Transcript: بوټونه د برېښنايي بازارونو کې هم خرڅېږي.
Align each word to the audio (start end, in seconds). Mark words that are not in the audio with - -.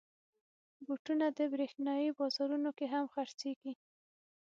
بوټونه 0.85 1.25
د 1.37 1.39
برېښنايي 1.53 2.09
بازارونو 2.19 2.69
کې 2.77 2.85
هم 2.93 3.05
خرڅېږي. 3.13 3.73